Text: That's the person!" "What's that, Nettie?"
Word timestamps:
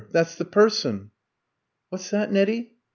That's 0.11 0.33
the 0.33 0.45
person!" 0.45 1.11
"What's 1.89 2.09
that, 2.09 2.31
Nettie?" 2.31 2.73